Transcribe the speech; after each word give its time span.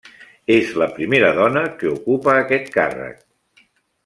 És 0.53 0.71
la 0.83 0.87
primera 0.95 1.29
dona 1.41 1.63
que 1.83 1.91
ocupa 1.93 2.35
aquest 2.41 2.73
càrrec. 2.79 3.23